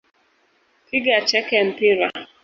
[0.85, 2.07] Piga teke mpira